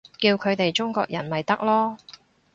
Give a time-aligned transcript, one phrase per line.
[0.17, 1.95] 叫佢哋中國人咪得囉